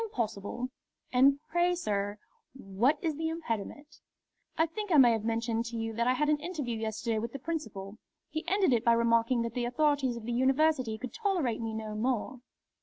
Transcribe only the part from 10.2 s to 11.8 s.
the University could tolerate me